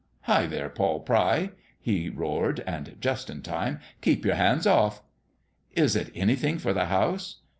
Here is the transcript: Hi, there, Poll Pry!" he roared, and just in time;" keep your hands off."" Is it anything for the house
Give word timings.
Hi, 0.21 0.47
there, 0.47 0.67
Poll 0.67 1.01
Pry!" 1.01 1.51
he 1.79 2.09
roared, 2.09 2.61
and 2.65 2.95
just 2.99 3.29
in 3.29 3.43
time;" 3.43 3.79
keep 4.01 4.25
your 4.25 4.33
hands 4.33 4.65
off."" 4.65 5.03
Is 5.83 5.95
it 5.95 6.09
anything 6.15 6.57
for 6.57 6.73
the 6.73 6.85
house 6.85 7.41